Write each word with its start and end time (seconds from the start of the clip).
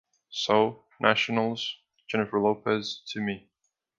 So, 0.31 0.87
Nationals: 0.99 1.77
Jennifer 2.07 2.39
Lopez 2.39 3.03
to 3.09 3.21
me. 3.21 3.51